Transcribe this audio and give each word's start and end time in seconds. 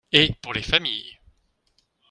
Et 0.11 0.33
pour 0.41 0.53
les 0.53 0.63
familles 0.63 1.19